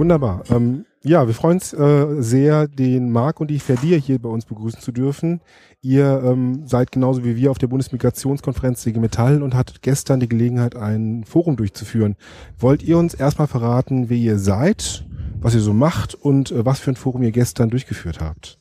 Wunderbar. 0.00 0.44
Ähm, 0.48 0.86
ja, 1.02 1.26
wir 1.26 1.34
freuen 1.34 1.58
uns 1.58 1.74
äh, 1.74 2.06
sehr, 2.22 2.68
den 2.68 3.12
Marc 3.12 3.38
und 3.38 3.48
die 3.48 3.58
Verdir 3.58 3.98
hier 3.98 4.18
bei 4.18 4.30
uns 4.30 4.46
begrüßen 4.46 4.80
zu 4.80 4.92
dürfen. 4.92 5.42
Ihr 5.82 6.22
ähm, 6.24 6.66
seid 6.66 6.90
genauso 6.90 7.22
wie 7.22 7.36
wir 7.36 7.50
auf 7.50 7.58
der 7.58 7.66
Bundesmigrationskonferenz 7.66 8.86
IG 8.86 8.98
Metall 8.98 9.42
und 9.42 9.54
hattet 9.54 9.82
gestern 9.82 10.18
die 10.18 10.28
Gelegenheit, 10.28 10.74
ein 10.74 11.24
Forum 11.24 11.56
durchzuführen. 11.56 12.16
Wollt 12.58 12.82
ihr 12.82 12.96
uns 12.96 13.12
erstmal 13.12 13.46
verraten, 13.46 14.08
wer 14.08 14.16
ihr 14.16 14.38
seid, 14.38 15.04
was 15.38 15.54
ihr 15.54 15.60
so 15.60 15.74
macht 15.74 16.14
und 16.14 16.50
äh, 16.50 16.64
was 16.64 16.80
für 16.80 16.92
ein 16.92 16.96
Forum 16.96 17.22
ihr 17.22 17.32
gestern 17.32 17.68
durchgeführt 17.68 18.20
habt? 18.22 18.58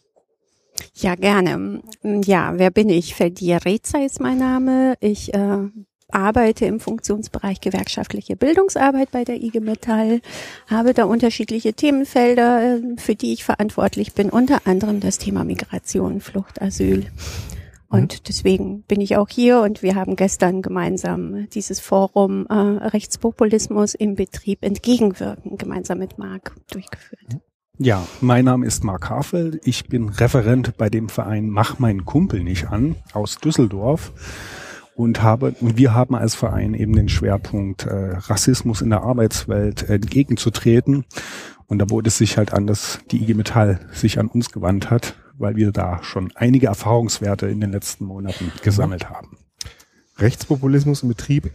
Ja, 0.95 1.16
gerne. 1.16 1.81
Ja, 2.03 2.52
wer 2.58 2.69
bin 2.69 2.89
ich? 2.89 3.16
Verdir 3.16 3.59
Reza 3.63 3.99
ist 3.99 4.19
mein 4.19 4.39
Name. 4.39 4.95
Ich 4.99 5.33
äh, 5.33 5.69
arbeite 6.12 6.66
im 6.66 6.80
Funktionsbereich 6.80 7.62
gewerkschaftliche 7.62 8.36
Bildungsarbeit 8.36 9.12
bei 9.12 9.23
der 9.23 9.41
IG 9.41 9.59
Metall, 9.59 10.22
habe 10.67 10.94
da 10.94 11.05
unterschiedliche 11.05 11.73
Themenfelder, 11.73 12.77
äh, 12.77 12.81
für 12.98 13.16
die 13.16 13.34
ich 13.34 13.44
verantwortlich 13.44 14.14
bin, 14.14 14.30
unter 14.30 14.66
anderem 14.66 15.00
das 15.00 15.17
Thema 15.17 15.44
Migration, 15.44 16.22
Flucht, 16.22 16.62
Asyl. 16.62 17.08
Und 17.90 18.14
mhm. 18.14 18.23
deswegen 18.27 18.81
bin 18.84 19.02
ich 19.02 19.17
auch 19.17 19.30
hier 19.30 19.62
und 19.62 19.81
wir 19.81 19.95
haben 19.95 20.16
gestern 20.16 20.62
gemeinsam 20.62 21.48
dieses 21.50 21.80
Forum 21.80 22.45
äh, 22.48 22.53
Rechtspopulismus 22.53 23.95
im 23.95 24.16
Betrieb 24.16 24.64
entgegenwirken, 24.64 25.58
gemeinsam 25.58 25.98
mit 26.00 26.17
Marc 26.17 26.55
durchgeführt. 26.72 27.39
Ja, 27.81 28.05
mein 28.20 28.44
Name 28.44 28.66
ist 28.66 28.84
Marc 28.84 29.09
Hafel. 29.09 29.61
Ich 29.64 29.88
bin 29.88 30.09
Referent 30.09 30.78
bei 30.78 30.89
dem 30.89 31.08
Verein 31.08 31.50
Mach 31.50 31.80
meinen 31.80 32.03
Kumpel 32.03 32.44
nicht 32.44 32.67
an 32.67 32.98
aus 33.14 33.38
Düsseldorf 33.38 34.11
und 35.00 35.23
habe 35.23 35.55
und 35.61 35.78
wir 35.78 35.94
haben 35.94 36.14
als 36.14 36.36
Verein 36.36 36.73
eben 36.73 36.92
den 36.92 37.08
Schwerpunkt 37.08 37.86
äh, 37.86 38.17
Rassismus 38.17 38.81
in 38.81 38.89
der 38.89 39.02
Arbeitswelt 39.02 39.89
entgegenzutreten 39.89 41.05
und 41.67 41.80
da 41.80 41.89
wurde 41.89 42.09
es 42.09 42.17
sich 42.17 42.38
halt 42.38 42.52
an, 42.52 42.67
dass 42.67 43.00
die 43.09 43.23
IG 43.23 43.33
Metall 43.33 43.80
sich 43.94 44.20
an 44.20 44.27
uns 44.27 44.52
gewandt 44.52 44.89
hat, 44.89 45.16
weil 45.38 45.55
wir 45.55 45.72
da 45.72 46.03
schon 46.03 46.33
einige 46.36 46.67
Erfahrungswerte 46.67 47.47
in 47.47 47.61
den 47.61 47.72
letzten 47.72 48.03
Monaten 48.03 48.52
gesammelt 48.61 49.09
haben. 49.09 49.38
Rechtspopulismus 50.17 51.03
im 51.03 51.08
Betrieb 51.08 51.50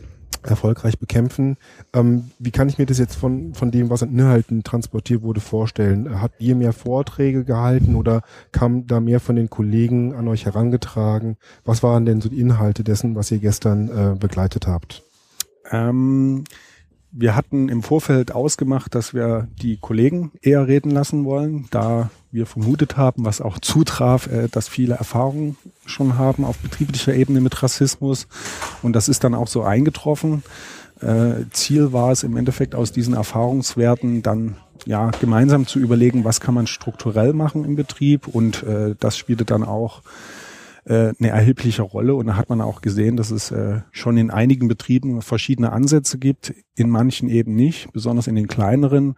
erfolgreich 0.47 0.99
bekämpfen. 0.99 1.57
Ähm, 1.93 2.31
wie 2.39 2.51
kann 2.51 2.69
ich 2.69 2.79
mir 2.79 2.87
das 2.87 2.99
jetzt 2.99 3.17
von, 3.17 3.55
von 3.55 3.71
dem, 3.71 3.91
was 3.91 4.03
an 4.03 4.11
Inhalten 4.11 4.63
transportiert 4.63 5.23
wurde, 5.23 5.41
vorstellen? 5.41 6.21
Habt 6.21 6.41
ihr 6.41 6.55
mehr 6.55 6.73
Vorträge 6.73 7.45
gehalten 7.45 7.95
oder 7.95 8.23
kam 8.53 8.87
da 8.87 9.01
mehr 9.01 9.21
von 9.21 9.37
den 9.37 9.51
Kollegen 9.51 10.15
an 10.15 10.29
euch 10.29 10.47
herangetragen? 10.47 11.37
Was 11.65 11.83
waren 11.83 12.07
denn 12.07 12.21
so 12.21 12.29
die 12.29 12.41
Inhalte 12.41 12.85
dessen, 12.85 13.15
was 13.15 13.31
ihr 13.31 13.39
gestern 13.39 13.89
äh, 13.89 14.17
begleitet 14.17 14.67
habt? 14.67 15.03
Ähm, 15.71 16.45
wir 17.17 17.37
hatten 17.37 17.69
im 17.69 17.83
Vorfeld 17.83 18.33
ausgemacht, 18.33 18.95
dass 18.95 19.15
wir 19.15 19.47
die 19.63 19.77
Kollegen 19.77 20.33
eher 20.43 20.67
reden 20.67 20.91
lassen 20.91 21.25
wollen, 21.25 21.67
da 21.71 22.11
wir 22.33 22.45
vermutet 22.45 22.97
haben, 22.97 23.25
was 23.25 23.41
auch 23.41 23.61
zutraf, 23.61 24.27
äh, 24.27 24.49
dass 24.49 24.67
viele 24.69 24.97
Erfahrungen 24.97 25.57
schon 25.87 26.19
haben 26.19 26.45
auf 26.45 26.59
betrieblicher 26.59 27.15
Ebene 27.15 27.41
mit 27.41 27.63
Rassismus. 27.63 28.27
Und 28.83 28.95
das 28.95 29.09
ist 29.09 29.23
dann 29.23 29.35
auch 29.35 29.47
so 29.47 29.63
eingetroffen. 29.63 30.43
Äh, 31.01 31.45
Ziel 31.53 31.93
war 31.93 32.11
es 32.11 32.25
im 32.25 32.37
Endeffekt 32.37 32.75
aus 32.75 32.91
diesen 32.91 33.15
Erfahrungswerten 33.15 34.23
dann 34.23 34.57
ja 34.85 35.13
gemeinsam 35.21 35.69
zu 35.69 35.79
überlegen, 35.79 36.25
was 36.25 36.41
kann 36.41 36.55
man 36.55 36.67
strukturell 36.67 37.33
machen 37.33 37.65
im 37.65 37.77
Betrieb. 37.77 38.27
Und 38.27 38.65
äh, 38.65 38.97
das 38.99 39.17
spielte 39.17 39.45
dann 39.45 39.63
auch 39.63 40.03
äh, 40.85 41.13
eine 41.19 41.29
erhebliche 41.31 41.83
Rolle. 41.83 42.15
Und 42.15 42.27
da 42.27 42.37
hat 42.37 42.49
man 42.49 42.61
auch 42.61 42.81
gesehen, 42.81 43.17
dass 43.17 43.31
es 43.31 43.51
äh, 43.51 43.81
schon 43.91 44.17
in 44.17 44.31
einigen 44.31 44.69
Betrieben 44.69 45.23
verschiedene 45.23 45.73
Ansätze 45.73 46.19
gibt, 46.19 46.55
in 46.77 46.91
manchen 46.91 47.29
eben 47.29 47.55
nicht, 47.55 47.93
besonders 47.93 48.27
in 48.27 48.35
den 48.35 48.49
kleineren. 48.49 49.15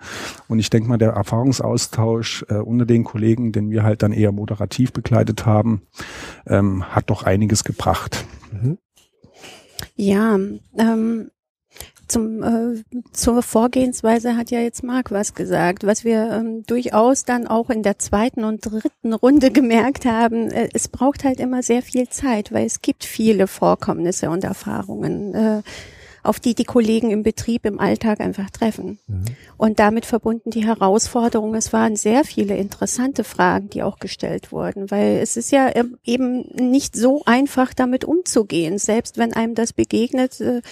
Und 0.49 0.59
ich 0.59 0.71
denke 0.71 0.89
mal, 0.89 0.99
der 0.99 1.11
Erfahrungsaustausch 1.11 2.45
äh, 2.49 2.55
unter 2.55 2.87
den 2.87 3.05
Kollegen, 3.05 3.53
den 3.53 3.71
wir 3.71 3.83
halt 3.83 4.03
dann 4.03 4.13
eher 4.13 4.33
moderativ 4.33 4.93
begleitet 4.93 5.47
haben, 5.47 5.83
ähm, 6.47 6.85
hat 6.85 7.11
doch 7.11 7.23
einiges 7.23 7.65
gebracht. 7.65 8.25
Mhm. 8.53 8.79
Ja, 9.95 10.39
ähm, 10.79 11.31
zum, 12.09 12.43
äh, 12.43 12.83
zur 13.13 13.43
Vorgehensweise 13.43 14.37
hat 14.37 14.51
ja 14.51 14.61
jetzt 14.61 14.83
Marc 14.83 15.11
was 15.11 15.35
gesagt, 15.35 15.85
was 15.85 16.05
wir 16.05 16.31
ähm, 16.31 16.65
durchaus 16.67 17.25
dann 17.25 17.47
auch 17.47 17.71
in 17.71 17.83
der 17.83 17.99
zweiten 17.99 18.45
und 18.45 18.65
dritten 18.65 19.13
Runde 19.13 19.51
gemerkt 19.51 20.05
haben. 20.05 20.51
Äh, 20.51 20.69
es 20.73 20.89
braucht 20.89 21.25
halt 21.25 21.41
immer 21.41 21.63
sehr 21.63 21.83
viel 21.83 22.09
Zeit, 22.09 22.53
weil 22.53 22.67
es 22.67 22.83
gibt 22.83 23.05
viele 23.05 23.47
Vorkommnisse 23.47 24.31
und 24.31 24.45
Erfahrungen. 24.45 25.35
Äh, 25.35 25.63
auf 26.27 26.41
die 26.41 26.55
die 26.55 26.65
Kollegen 26.65 27.11
im 27.11 27.23
Betrieb 27.23 27.65
im 27.65 27.79
Alltag 27.79 28.21
einfach 28.21 28.51
treffen. 28.51 28.99
Mhm. 29.07 29.25
Und 29.57 29.79
damit 29.79 30.07
verbunden 30.07 30.51
die 30.51 30.67
Herausforderung, 30.67 31.55
es 31.55 31.73
waren 31.73 31.97
sehr 31.97 32.25
viele 32.25 32.57
interessante 32.57 33.25
Fragen, 33.25 33.71
die 33.71 33.83
auch 33.83 33.99
gestellt 33.99 34.53
wurden, 34.53 34.91
weil 34.91 35.19
es 35.19 35.37
ist 35.37 35.53
ja 35.53 35.71
eben 36.05 36.49
nicht 36.55 36.97
so 36.97 37.23
einfach 37.27 37.75
damit 37.75 38.05
umzugehen, 38.05 38.79
selbst 38.79 39.19
wenn 39.19 39.33
einem 39.33 39.55
das 39.55 39.73
begegnet. 39.73 40.41
Äh, 40.41 40.63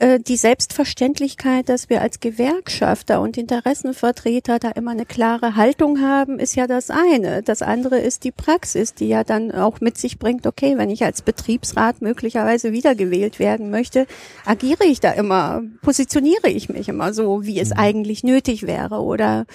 äh, 0.00 0.20
die 0.20 0.36
Selbstverständlichkeit, 0.36 1.68
dass 1.68 1.90
wir 1.90 2.02
als 2.02 2.20
Gewerkschafter 2.20 3.20
und 3.20 3.36
Interessenvertreter 3.36 4.58
da 4.58 4.70
immer 4.70 4.92
eine 4.92 5.06
klare 5.06 5.56
Haltung 5.56 6.00
haben, 6.00 6.38
ist 6.38 6.54
ja 6.54 6.66
das 6.66 6.90
eine. 6.90 7.42
Das 7.42 7.62
andere 7.62 7.98
ist 7.98 8.22
die 8.22 8.30
Praxis, 8.30 8.94
die 8.94 9.08
ja 9.08 9.24
dann 9.24 9.50
auch 9.50 9.80
mit 9.80 9.98
sich 9.98 10.18
bringt, 10.18 10.46
okay, 10.46 10.78
wenn 10.78 10.90
ich 10.90 11.04
als 11.04 11.22
Betriebsrat 11.22 12.00
möglicherweise 12.00 12.72
wiedergewählt 12.72 13.38
werden 13.40 13.70
möchte, 13.70 14.06
agiere 14.44 14.84
ich 14.84 15.00
da 15.00 15.10
immer, 15.12 15.62
positioniere 15.82 16.48
ich 16.48 16.68
mich 16.68 16.88
immer 16.88 17.12
so, 17.12 17.44
wie 17.44 17.58
es 17.58 17.70
mhm. 17.70 17.78
eigentlich 17.78 18.22
nötig 18.22 18.66
wäre 18.66 19.02
oder 19.02 19.46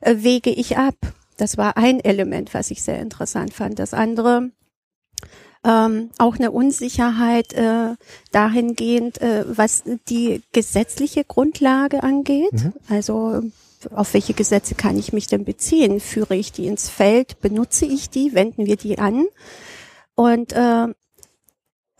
äh, 0.00 0.16
wege 0.18 0.50
ich 0.50 0.78
ab. 0.78 0.94
Das 1.36 1.58
war 1.58 1.76
ein 1.76 2.00
Element, 2.00 2.54
was 2.54 2.70
ich 2.70 2.82
sehr 2.82 3.00
interessant 3.00 3.52
fand. 3.52 3.78
Das 3.78 3.94
andere, 3.94 4.50
ähm, 5.64 6.10
auch 6.18 6.36
eine 6.36 6.50
Unsicherheit 6.50 7.52
äh, 7.52 7.94
dahingehend, 8.32 9.20
äh, 9.20 9.44
was 9.46 9.84
die 10.08 10.42
gesetzliche 10.52 11.24
Grundlage 11.24 12.02
angeht. 12.02 12.52
Mhm. 12.52 12.72
Also 12.88 13.42
auf 13.94 14.14
welche 14.14 14.34
Gesetze 14.34 14.74
kann 14.74 14.98
ich 14.98 15.12
mich 15.12 15.26
denn 15.26 15.44
beziehen? 15.44 16.00
Führe 16.00 16.36
ich 16.36 16.52
die 16.52 16.66
ins 16.66 16.88
Feld? 16.88 17.40
Benutze 17.40 17.86
ich 17.86 18.10
die? 18.10 18.34
Wenden 18.34 18.66
wir 18.66 18.76
die 18.76 18.98
an? 18.98 19.26
Und 20.14 20.52
äh, 20.52 20.88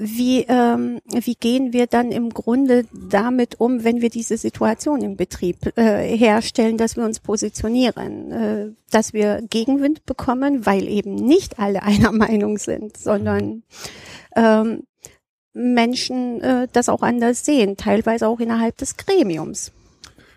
wie, 0.02 0.46
ähm, 0.48 1.00
wie 1.10 1.34
gehen 1.34 1.74
wir 1.74 1.86
dann 1.86 2.10
im 2.10 2.30
Grunde 2.30 2.86
damit 2.90 3.60
um, 3.60 3.84
wenn 3.84 4.00
wir 4.00 4.08
diese 4.08 4.38
Situation 4.38 5.02
im 5.02 5.16
Betrieb 5.16 5.76
äh, 5.76 6.16
herstellen, 6.16 6.78
dass 6.78 6.96
wir 6.96 7.04
uns 7.04 7.20
positionieren, 7.20 8.32
äh, 8.32 8.68
dass 8.90 9.12
wir 9.12 9.42
Gegenwind 9.42 10.06
bekommen, 10.06 10.64
weil 10.64 10.88
eben 10.88 11.14
nicht 11.14 11.58
alle 11.58 11.82
einer 11.84 12.12
Meinung 12.12 12.56
sind, 12.56 12.96
sondern 12.96 13.62
ähm, 14.34 14.84
Menschen 15.52 16.40
äh, 16.40 16.68
das 16.72 16.88
auch 16.88 17.02
anders 17.02 17.44
sehen, 17.44 17.76
teilweise 17.76 18.26
auch 18.26 18.40
innerhalb 18.40 18.78
des 18.78 18.96
Gremiums. 18.96 19.70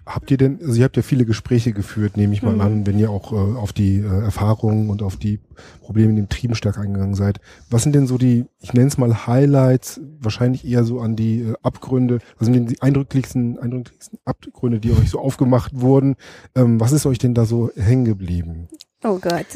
Habt 0.06 0.32
ihr 0.32 0.38
denn, 0.38 0.60
also 0.62 0.74
ihr 0.74 0.84
habt 0.84 0.98
ja 0.98 1.02
viele 1.02 1.24
Gespräche 1.24 1.72
geführt, 1.72 2.18
nehme 2.18 2.34
ich 2.34 2.44
mal 2.44 2.56
mhm. 2.56 2.62
an, 2.62 2.88
wenn 2.88 3.00
ihr 3.00 3.10
auch 3.10 3.32
äh, 3.32 3.36
auf 3.36 3.72
die 3.72 4.00
äh, 4.00 4.24
Erfahrungen 4.24 4.90
und 4.90 5.02
auf 5.02 5.16
die 5.16 5.40
Probleme 5.82 6.10
in 6.10 6.18
den 6.18 6.30
Trieben 6.30 6.56
stark 6.56 6.78
eingegangen 6.78 7.16
seid. 7.16 7.40
Was 7.70 7.84
sind 7.84 7.96
denn 7.96 8.06
so 8.06 8.18
die, 8.18 8.46
ich 8.60 8.74
nenne 8.74 8.88
es 8.88 8.98
mal 8.98 9.28
Highlights, 9.28 10.02
wahrscheinlich 10.20 10.66
eher 10.68 10.84
so 10.84 11.00
an 11.00 11.16
die 11.16 11.44
äh, 11.44 11.54
Abgründe, 11.62 12.20
was 12.38 12.48
sind 12.48 12.54
denn 12.54 12.68
die 12.68 12.82
eindrücklichsten, 12.82 13.60
eindrücklichsten 13.60 14.20
Abgründe, 14.26 14.82
die 14.82 14.92
euch 14.92 15.10
so 15.10 15.20
aufgemacht 15.20 15.80
wurden? 15.80 16.16
Ähm, 16.54 16.82
was 16.82 16.92
ist 16.92 17.06
euch 17.06 17.18
denn 17.18 17.34
da 17.34 17.46
so 17.46 17.72
hängen 17.76 18.04
geblieben? 18.04 18.68
Oh 19.06 19.20
Gott. 19.20 19.48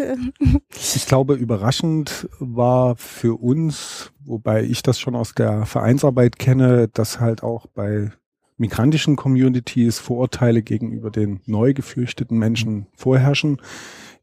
ich 0.72 1.06
glaube, 1.06 1.34
überraschend 1.36 2.30
war 2.40 2.96
für 2.96 3.42
uns, 3.42 4.12
wobei 4.24 4.64
ich 4.64 4.82
das 4.82 5.00
schon 5.00 5.16
aus 5.16 5.34
der 5.36 5.66
Vereinsarbeit 5.66 6.38
kenne, 6.38 6.90
dass 6.90 7.20
halt 7.20 7.44
auch 7.44 7.68
bei 7.68 8.12
migrantischen 8.58 9.16
Communities 9.16 10.00
Vorurteile 10.00 10.62
gegenüber 10.62 11.12
den 11.12 11.42
neu 11.46 11.74
geflüchteten 11.74 12.38
Menschen 12.38 12.88
vorherrschen, 12.96 13.62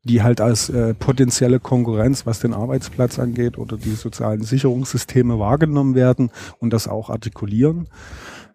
die 0.04 0.22
halt 0.22 0.40
als 0.40 0.68
äh, 0.68 0.92
potenzielle 0.94 1.60
Konkurrenz, 1.60 2.26
was 2.26 2.40
den 2.40 2.52
Arbeitsplatz 2.52 3.18
angeht 3.18 3.56
oder 3.56 3.76
die 3.76 3.94
sozialen 3.94 4.42
Sicherungssysteme 4.42 5.38
wahrgenommen 5.38 5.94
werden 5.94 6.30
und 6.58 6.72
das 6.72 6.88
auch 6.88 7.08
artikulieren. 7.08 7.88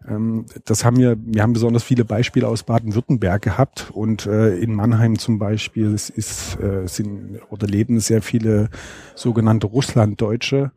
Ähm, 0.08 0.46
das 0.64 0.84
haben 0.84 0.98
wir, 0.98 1.16
wir 1.20 1.42
haben 1.42 1.52
besonders 1.52 1.82
viele 1.82 2.04
Beispiele 2.04 2.46
aus 2.46 2.62
Baden-Württemberg 2.62 3.42
gehabt 3.42 3.90
und 3.92 4.26
äh, 4.26 4.56
in 4.56 4.74
Mannheim 4.74 5.18
zum 5.18 5.38
Beispiel 5.38 5.92
ist, 5.92 6.10
ist, 6.10 6.58
äh, 6.60 6.86
sind 6.86 7.40
oder 7.50 7.66
leben 7.66 7.98
sehr 7.98 8.22
viele 8.22 8.70
sogenannte 9.16 9.66
Russlanddeutsche, 9.66 10.70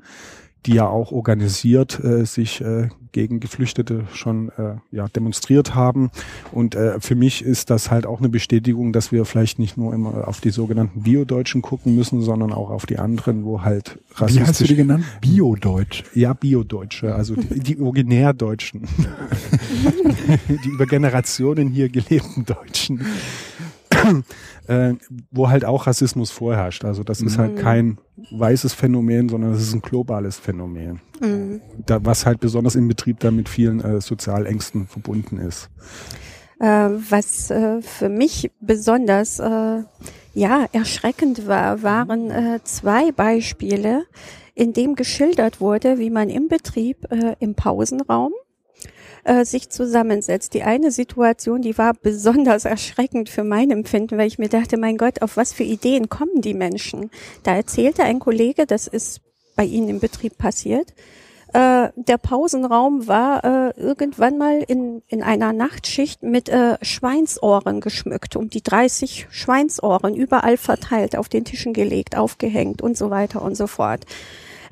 die 0.65 0.74
ja 0.74 0.88
auch 0.88 1.12
organisiert 1.12 2.04
äh, 2.04 2.25
sich 2.25 2.62
äh, 2.62 2.89
gegen 3.12 3.39
Geflüchtete 3.39 4.06
schon 4.13 4.50
äh, 4.57 4.75
ja, 4.92 5.07
demonstriert 5.07 5.75
haben. 5.75 6.10
Und 6.51 6.75
äh, 6.75 7.00
für 7.00 7.15
mich 7.15 7.44
ist 7.44 7.69
das 7.69 7.92
halt 7.92 8.06
auch 8.06 8.19
eine 8.19 8.30
Bestätigung, 8.30 8.92
dass 8.92 9.12
wir 9.12 9.25
vielleicht 9.25 9.60
nicht 9.60 9.77
nur 9.77 9.94
immer 9.94 10.27
auf 10.27 10.42
die 10.42 10.50
sogenannten 10.50 11.04
Biodeutschen 11.04 11.62
gucken 11.62 11.95
müssen, 11.95 12.21
sondern 12.21 12.51
auch 12.51 12.69
auf 12.69 12.86
die 12.86 12.98
anderen, 12.98 13.45
wo 13.45 13.62
halt 13.62 14.00
rassistisch... 14.15 14.44
Wie 14.44 14.48
hast 14.48 14.62
du 14.62 14.65
die 14.65 14.75
genannt? 14.75 15.06
Biodeutsch? 15.21 16.04
Ja, 16.15 16.33
Biodeutsche, 16.33 17.13
also 17.13 17.36
die, 17.36 17.59
die 17.59 17.80
Originärdeutschen. 17.80 18.81
die 20.48 20.69
über 20.69 20.88
Generationen 20.88 21.69
hier 21.69 21.89
gelebten 21.89 22.45
Deutschen. 22.45 23.06
äh, 24.68 24.94
wo 25.32 25.50
halt 25.50 25.66
auch 25.66 25.88
Rassismus 25.88 26.32
vorherrscht. 26.32 26.86
Also 26.86 27.04
das 27.04 27.22
ist 27.22 27.38
halt 27.38 27.56
Mhm. 27.56 27.60
kein 27.60 27.98
weißes 28.32 28.74
Phänomen, 28.74 29.30
sondern 29.30 29.52
es 29.54 29.62
ist 29.62 29.74
ein 29.74 29.82
globales 29.82 30.38
Phänomen. 30.38 31.02
Mhm. 31.20 31.62
Da, 31.86 32.04
was 32.06 32.26
halt 32.26 32.40
besonders 32.40 32.76
im 32.76 32.88
Betrieb 32.88 33.20
da 33.20 33.32
mit 33.32 33.50
vielen 33.50 33.82
äh, 33.82 34.02
Sozialängsten 34.02 34.88
verbunden 34.88 35.38
ist. 35.38 35.70
Äh, 36.60 36.66
was 37.10 37.50
äh, 37.52 37.82
für 37.82 38.10
mich 38.10 38.52
besonders 38.62 39.40
äh, 39.40 39.84
ja 40.34 40.66
erschreckend 40.72 41.48
war, 41.48 41.84
waren 41.84 42.32
äh, 42.32 42.60
zwei 42.64 43.12
Beispiele, 43.12 44.04
in 44.56 44.74
dem 44.74 44.96
geschildert 44.96 45.60
wurde, 45.60 45.98
wie 45.98 46.10
man 46.12 46.30
im 46.30 46.48
Betrieb 46.48 47.12
äh, 47.12 47.36
im 47.40 47.56
Pausenraum 47.56 48.32
äh, 49.24 49.46
sich 49.46 49.70
zusammensetzt. 49.70 50.54
Die 50.54 50.64
eine 50.64 50.92
Situation, 50.92 51.62
die 51.62 51.78
war 51.78 51.94
besonders 51.94 52.66
erschreckend 52.66 53.30
für 53.30 53.44
mein 53.44 53.72
Empfinden, 53.72 54.18
weil 54.18 54.28
ich 54.28 54.40
mir 54.40 54.50
dachte, 54.50 54.78
mein 54.78 54.98
Gott, 54.98 55.22
auf 55.22 55.38
was 55.38 55.54
für 55.54 55.64
Ideen 55.64 56.10
kommen 56.10 56.42
die 56.42 56.54
Menschen? 56.54 57.10
Da 57.44 57.56
erzählte 57.56 58.04
ein 58.04 58.20
Kollege, 58.20 58.66
das 58.66 58.88
ist 58.88 59.22
bei 59.56 59.66
Ihnen 59.66 59.90
im 59.90 60.00
Betrieb 60.00 60.38
passiert, 60.38 60.94
äh, 61.54 61.90
der 61.96 62.18
Pausenraum 62.18 63.08
war 63.08 63.44
äh, 63.44 63.80
irgendwann 63.80 64.40
mal 64.40 64.64
in, 64.68 65.04
in 65.08 65.22
einer 65.22 65.54
Nachtschicht 65.54 66.24
mit 66.24 66.50
äh, 66.50 66.78
Schweinsohren 66.81 67.80
geschmückt, 67.80 68.36
um 68.36 68.50
die 68.50 68.64
30 68.64 69.28
Schweinsohren 69.30 70.16
überall 70.16 70.58
verteilt, 70.58 71.16
auf 71.16 71.30
den 71.30 71.46
Tischen 71.46 71.74
gelegt, 71.74 72.18
aufgehängt 72.18 72.81
und 72.81 72.98
so 72.98 73.12
weiter 73.12 73.44
und 73.44 73.56
so 73.56 73.68
fort. 73.68 74.06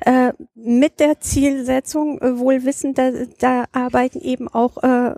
Äh, 0.04 0.32
mit 0.54 0.98
der 0.98 1.20
Zielsetzung, 1.20 2.20
äh, 2.20 2.38
wohl 2.38 2.64
wissend, 2.64 2.98
da, 2.98 3.12
da 3.38 3.66
arbeiten 3.70 4.20
eben 4.20 4.48
auch 4.48 4.82
äh, 4.82 5.14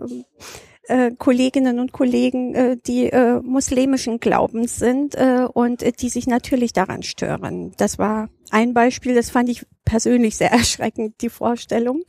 äh, 0.87 1.11
Kolleginnen 1.17 1.79
und 1.79 1.91
Kollegen, 1.91 2.53
äh, 2.53 2.77
die 2.85 3.07
äh, 3.07 3.41
muslimischen 3.41 4.19
Glaubens 4.19 4.77
sind 4.77 5.15
äh, 5.15 5.47
und 5.51 5.81
äh, 5.81 5.91
die 5.91 6.09
sich 6.09 6.27
natürlich 6.27 6.71
daran 6.71 7.01
stören. 7.01 7.73
Das 7.77 7.97
war 7.97 8.29
ein 8.51 8.75
Beispiel, 8.75 9.15
das 9.15 9.31
fand 9.31 9.49
ich 9.49 9.65
persönlich 9.85 10.37
sehr 10.37 10.51
erschreckend, 10.51 11.21
die 11.21 11.29
Vorstellung. 11.29 12.03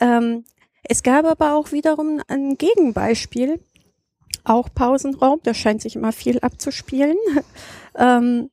Ähm, 0.00 0.44
es 0.84 1.02
gab 1.02 1.24
aber 1.24 1.54
auch 1.54 1.72
wiederum 1.72 2.20
ein 2.28 2.56
Gegenbeispiel, 2.56 3.58
auch 4.44 4.68
Pausenraum, 4.72 5.40
da 5.42 5.54
scheint 5.54 5.82
sich 5.82 5.96
immer 5.96 6.12
viel 6.12 6.38
abzuspielen. 6.38 7.16
ähm, 7.98 8.50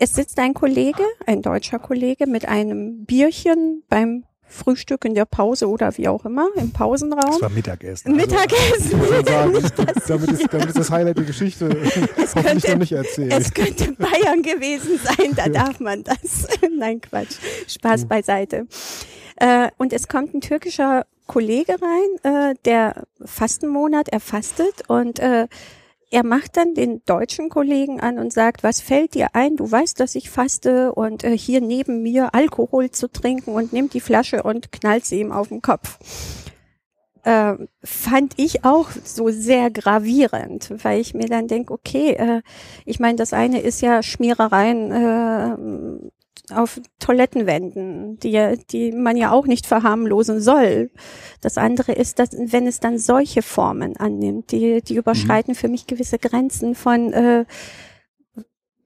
es 0.00 0.14
sitzt 0.14 0.38
ein 0.38 0.54
Kollege, 0.54 1.02
ein 1.26 1.42
deutscher 1.42 1.78
Kollege, 1.78 2.26
mit 2.26 2.48
einem 2.48 3.04
Bierchen 3.04 3.82
beim 3.88 4.24
Frühstück 4.42 5.04
in 5.04 5.14
der 5.14 5.26
Pause 5.26 5.68
oder 5.68 5.96
wie 5.96 6.08
auch 6.08 6.24
immer, 6.24 6.48
im 6.56 6.72
Pausenraum. 6.72 7.30
Das 7.30 7.40
war 7.42 7.50
Mittagessen. 7.50 8.16
Mittagessen. 8.16 9.00
Ich 9.00 9.10
würde 9.10 9.30
sagen, 9.30 9.52
Nicht 9.52 9.78
damit, 10.08 10.30
ist, 10.32 10.52
damit 10.52 10.66
ist 10.70 10.78
das 10.78 10.90
Highlight 10.90 11.18
der 11.18 11.24
Geschichte 11.24 11.68
hoffentlich 12.16 12.34
könnte- 12.64 12.78
nicht 12.78 12.92
erzählt. 12.92 13.32
Es 13.32 13.54
könnte 13.54 13.92
Bayern 13.92 14.42
gewesen 14.42 14.98
sein, 15.04 15.34
da 15.36 15.48
darf 15.48 15.78
man 15.78 16.02
das. 16.02 16.48
Nein, 16.78 17.00
Quatsch. 17.00 17.36
Spaß 17.68 18.06
beiseite. 18.06 18.66
Äh, 19.36 19.68
und 19.78 19.92
es 19.92 20.08
kommt 20.08 20.34
ein 20.34 20.40
türkischer 20.40 21.06
Kollege 21.28 21.76
rein, 21.80 22.50
äh, 22.50 22.54
der 22.64 23.04
Fastenmonat, 23.24 24.08
er 24.08 24.18
fastet 24.18 24.88
und 24.88 25.20
äh, 25.20 25.46
er 26.10 26.24
macht 26.24 26.56
dann 26.56 26.74
den 26.74 27.02
deutschen 27.04 27.48
Kollegen 27.48 28.00
an 28.00 28.18
und 28.18 28.32
sagt, 28.32 28.62
was 28.62 28.80
fällt 28.80 29.14
dir 29.14 29.28
ein? 29.34 29.56
Du 29.56 29.70
weißt, 29.70 29.98
dass 30.00 30.16
ich 30.16 30.28
faste 30.28 30.92
und 30.92 31.22
äh, 31.22 31.36
hier 31.36 31.60
neben 31.60 32.02
mir 32.02 32.34
Alkohol 32.34 32.90
zu 32.90 33.08
trinken 33.08 33.52
und 33.52 33.72
nimmt 33.72 33.94
die 33.94 34.00
Flasche 34.00 34.42
und 34.42 34.72
knallt 34.72 35.04
sie 35.04 35.20
ihm 35.20 35.30
auf 35.30 35.48
den 35.48 35.62
Kopf. 35.62 35.98
Äh, 37.22 37.54
fand 37.84 38.34
ich 38.38 38.64
auch 38.64 38.88
so 39.04 39.28
sehr 39.28 39.70
gravierend, 39.70 40.72
weil 40.82 41.00
ich 41.00 41.14
mir 41.14 41.26
dann 41.26 41.48
denke, 41.48 41.72
okay, 41.72 42.12
äh, 42.12 42.42
ich 42.86 42.98
meine, 42.98 43.16
das 43.16 43.32
eine 43.32 43.60
ist 43.60 43.82
ja 43.82 44.02
Schmierereien 44.02 44.90
äh, 44.90 46.10
auf 46.52 46.80
Toilettenwänden, 46.98 48.18
die, 48.18 48.58
die 48.70 48.92
man 48.92 49.16
ja 49.16 49.30
auch 49.30 49.46
nicht 49.46 49.66
verharmlosen 49.66 50.40
soll. 50.40 50.90
Das 51.40 51.58
andere 51.58 51.92
ist, 51.92 52.18
dass 52.18 52.30
wenn 52.32 52.66
es 52.66 52.80
dann 52.80 52.98
solche 52.98 53.42
Formen 53.42 53.96
annimmt, 53.96 54.52
die, 54.52 54.82
die 54.82 54.96
überschreiten 54.96 55.54
für 55.54 55.68
mich 55.68 55.86
gewisse 55.86 56.18
Grenzen 56.18 56.74
von 56.74 57.12
äh, 57.12 57.44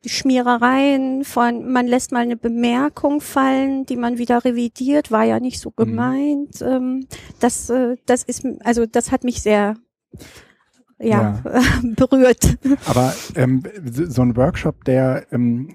Schmierereien, 0.07 1.25
von 1.25 1.71
man 1.71 1.87
lässt 1.87 2.13
mal 2.13 2.21
eine 2.21 2.37
Bemerkung 2.37 3.21
fallen, 3.21 3.87
die 3.87 3.97
man 3.97 4.19
wieder 4.19 4.45
revidiert, 4.45 5.11
war 5.11 5.25
ja 5.25 5.41
nicht 5.41 5.61
so 5.61 5.71
gemeint. 5.71 6.61
Ähm, 6.63 7.07
das, 7.41 7.71
äh, 7.71 7.97
das 8.07 8.23
ist, 8.23 8.47
also 8.63 8.87
das 8.87 9.11
hat 9.11 9.25
mich 9.25 9.43
sehr 9.43 9.77
ja, 10.99 11.43
berührt. 11.83 12.59
Aber 12.87 13.15
ähm, 13.35 13.63
so 13.85 14.23
ein 14.23 14.37
Workshop, 14.37 14.85
der 14.85 15.27
ähm, 15.33 15.75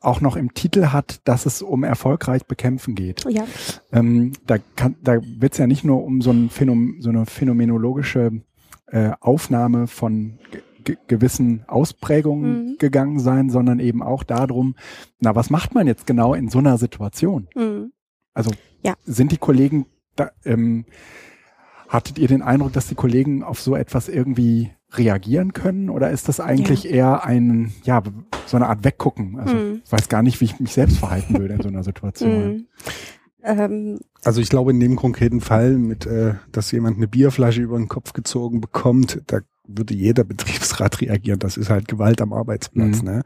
auch 0.00 0.20
noch 0.20 0.36
im 0.36 0.54
Titel 0.54 0.88
hat, 0.88 1.20
dass 1.24 1.46
es 1.46 1.62
um 1.62 1.82
erfolgreich 1.84 2.46
bekämpfen 2.46 2.94
geht. 2.94 3.24
Ja. 3.28 3.44
Ähm, 3.92 4.32
da 4.46 4.58
kann, 4.76 4.96
da 5.02 5.18
wird 5.22 5.52
es 5.52 5.58
ja 5.58 5.66
nicht 5.66 5.84
nur 5.84 6.04
um 6.04 6.20
so, 6.20 6.30
ein 6.30 6.50
Phänom 6.50 6.96
so 7.00 7.08
eine 7.08 7.26
phänomenologische 7.26 8.42
äh, 8.88 9.10
Aufnahme 9.20 9.86
von 9.86 10.38
ge 10.50 10.62
ge 10.84 10.96
gewissen 11.08 11.64
Ausprägungen 11.66 12.66
Mhm. 12.72 12.76
gegangen 12.78 13.18
sein, 13.18 13.50
sondern 13.50 13.80
eben 13.80 14.02
auch 14.02 14.22
darum, 14.22 14.76
na, 15.18 15.34
was 15.34 15.50
macht 15.50 15.74
man 15.74 15.86
jetzt 15.88 16.06
genau 16.06 16.34
in 16.34 16.48
so 16.48 16.58
einer 16.58 16.78
Situation? 16.78 17.48
Mhm. 17.56 17.92
Also 18.34 18.52
Ja. 18.84 18.94
sind 19.04 19.32
die 19.32 19.38
Kollegen 19.38 19.86
da, 20.14 20.30
ähm, 20.44 20.84
hattet 21.88 22.18
ihr 22.18 22.28
den 22.28 22.42
Eindruck, 22.42 22.72
dass 22.72 22.86
die 22.86 22.94
Kollegen 22.94 23.42
auf 23.42 23.60
so 23.60 23.74
etwas 23.74 24.08
irgendwie 24.08 24.70
reagieren 24.92 25.52
können 25.52 25.90
oder 25.90 26.10
ist 26.10 26.28
das 26.28 26.40
eigentlich 26.40 26.88
eher 26.90 27.24
ein, 27.24 27.72
ja, 27.84 28.02
so 28.46 28.56
eine 28.56 28.68
Art 28.68 28.84
Weggucken? 28.84 29.38
Also 29.38 29.54
Mhm. 29.56 29.82
ich 29.84 29.92
weiß 29.92 30.08
gar 30.08 30.22
nicht, 30.22 30.40
wie 30.40 30.44
ich 30.46 30.60
mich 30.60 30.72
selbst 30.72 30.98
verhalten 30.98 31.38
würde 31.38 31.54
in 31.54 31.62
so 31.62 31.68
einer 31.68 31.82
Situation. 31.82 32.46
Mhm. 32.48 32.66
Ähm, 33.42 33.98
Also 34.24 34.40
ich 34.40 34.48
glaube 34.48 34.70
in 34.72 34.80
dem 34.80 34.96
konkreten 34.96 35.40
Fall 35.40 35.76
mit, 35.78 36.06
äh, 36.06 36.34
dass 36.52 36.72
jemand 36.72 36.96
eine 36.96 37.08
Bierflasche 37.08 37.62
über 37.62 37.76
den 37.78 37.88
Kopf 37.88 38.12
gezogen 38.12 38.60
bekommt, 38.60 39.22
da 39.26 39.40
würde 39.68 39.94
jeder 39.94 40.24
Betriebsrat 40.24 41.00
reagieren. 41.00 41.38
Das 41.38 41.56
ist 41.56 41.70
halt 41.70 41.88
Gewalt 41.88 42.20
am 42.20 42.32
Arbeitsplatz. 42.32 43.02
Mhm. 43.02 43.08
Ne? 43.08 43.22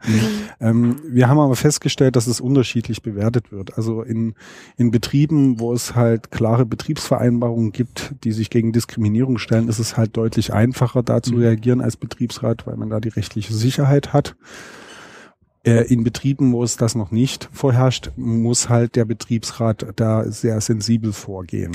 Ähm, 0.59 0.95
wir 1.07 1.27
haben 1.27 1.39
aber 1.39 1.55
festgestellt, 1.55 2.15
dass 2.15 2.27
es 2.27 2.41
unterschiedlich 2.41 3.01
bewertet 3.01 3.51
wird. 3.51 3.77
Also 3.77 4.01
in, 4.01 4.33
in 4.77 4.91
Betrieben, 4.91 5.59
wo 5.59 5.73
es 5.73 5.95
halt 5.95 6.31
klare 6.31 6.65
Betriebsvereinbarungen 6.65 7.71
gibt, 7.71 8.13
die 8.23 8.31
sich 8.31 8.49
gegen 8.49 8.71
Diskriminierung 8.71 9.37
stellen, 9.37 9.67
ist 9.67 9.79
es 9.79 9.97
halt 9.97 10.17
deutlich 10.17 10.53
einfacher, 10.53 11.03
da 11.03 11.21
zu 11.21 11.33
Mhm. 11.33 11.39
reagieren 11.41 11.81
als 11.81 11.97
Betriebsrat, 11.97 12.67
weil 12.67 12.77
man 12.77 12.89
da 12.89 12.99
die 12.99 13.09
rechtliche 13.09 13.53
Sicherheit 13.53 14.13
hat. 14.13 14.35
Äh, 15.63 15.93
In 15.93 16.03
Betrieben, 16.03 16.53
wo 16.53 16.63
es 16.63 16.75
das 16.77 16.95
noch 16.95 17.11
nicht 17.11 17.49
vorherrscht, 17.51 18.11
muss 18.15 18.69
halt 18.69 18.95
der 18.95 19.05
Betriebsrat 19.05 19.85
da 19.95 20.23
sehr 20.29 20.59
sensibel 20.61 21.13
vorgehen. 21.13 21.71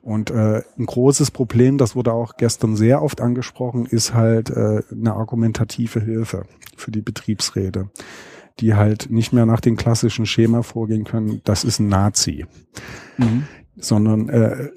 Und 0.00 0.30
äh, 0.30 0.62
ein 0.78 0.86
großes 0.86 1.30
Problem, 1.30 1.76
das 1.76 1.94
wurde 1.94 2.12
auch 2.12 2.36
gestern 2.38 2.76
sehr 2.76 3.02
oft 3.02 3.20
angesprochen, 3.20 3.84
ist 3.84 4.14
halt 4.14 4.48
äh, 4.48 4.82
eine 4.90 5.12
argumentative 5.14 6.00
Hilfe 6.00 6.46
für 6.76 6.90
die 6.90 7.02
Betriebsräte, 7.02 7.90
die 8.60 8.74
halt 8.74 9.10
nicht 9.10 9.32
mehr 9.34 9.44
nach 9.44 9.60
dem 9.60 9.76
klassischen 9.76 10.24
Schema 10.24 10.62
vorgehen 10.62 11.04
können, 11.04 11.42
das 11.44 11.64
ist 11.64 11.80
ein 11.80 11.88
Nazi, 11.88 12.46
Mhm. 13.18 13.44
sondern 13.76 14.28
äh, 14.30 14.70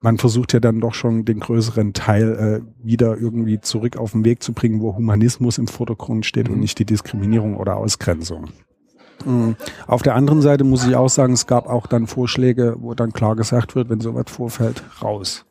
man 0.00 0.18
versucht 0.18 0.52
ja 0.52 0.60
dann 0.60 0.80
doch 0.80 0.94
schon 0.94 1.24
den 1.24 1.40
größeren 1.40 1.92
Teil 1.92 2.62
äh, 2.62 2.84
wieder 2.86 3.16
irgendwie 3.18 3.60
zurück 3.60 3.96
auf 3.96 4.12
den 4.12 4.24
Weg 4.24 4.42
zu 4.42 4.52
bringen, 4.52 4.80
wo 4.80 4.94
Humanismus 4.94 5.58
im 5.58 5.66
Vordergrund 5.66 6.24
steht 6.24 6.48
und 6.48 6.56
Mhm. 6.56 6.60
nicht 6.60 6.78
die 6.78 6.84
Diskriminierung 6.84 7.56
oder 7.56 7.76
Ausgrenzung. 7.76 8.50
Mhm. 9.24 9.56
Auf 9.86 10.02
der 10.02 10.14
anderen 10.14 10.40
Seite 10.42 10.62
muss 10.62 10.86
ich 10.86 10.94
auch 10.94 11.08
sagen, 11.08 11.32
es 11.32 11.46
gab 11.46 11.66
auch 11.66 11.86
dann 11.88 12.06
Vorschläge, 12.06 12.76
wo 12.78 12.94
dann 12.94 13.12
klar 13.12 13.34
gesagt 13.34 13.74
wird, 13.74 13.88
wenn 13.88 14.00
sowas 14.00 14.26
vorfällt, 14.28 14.84
raus. 15.02 15.44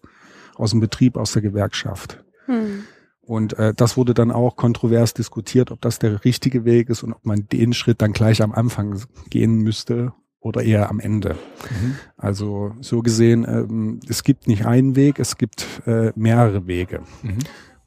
Aus 0.56 0.72
dem 0.72 0.80
Betrieb, 0.80 1.18
aus 1.18 1.34
der 1.34 1.42
Gewerkschaft. 1.42 2.24
hm. 2.46 2.84
Und 3.22 3.60
äh, 3.60 3.74
das 3.74 3.98
wurde 3.98 4.13
dann 4.13 4.32
auch 4.32 4.56
kontrovers 4.56 5.13
diskutiert, 5.13 5.72
ob 5.72 5.82
das 5.82 6.00
der 6.00 6.24
richtige 6.24 6.63
Weg 6.63 6.89
ist 6.89 7.04
und 7.04 7.12
ob 7.12 7.25
man 7.25 7.46
den 7.50 7.74
Schritt 7.74 8.01
dann 8.01 8.13
gleich 8.13 8.42
am 8.42 8.54
Anfang 8.54 9.01
gehen 9.30 9.58
müsste 9.58 10.13
oder 10.39 10.63
eher 10.63 10.89
am 10.89 11.00
Ende. 11.00 11.36
Mhm. 11.70 11.96
Also 12.15 12.74
so 12.82 13.01
gesehen, 13.01 13.46
ähm, 13.48 14.00
es 14.08 14.24
gibt 14.24 14.48
nicht 14.48 14.65
einen 14.65 14.96
Weg, 14.96 15.20
es 15.20 15.38
gibt 15.38 15.65
äh, 15.86 16.12
mehrere 16.15 16.67
Wege. 16.67 17.01
Mhm. 17.24 17.39